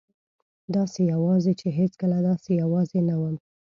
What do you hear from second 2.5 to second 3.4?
یوازې نه وم.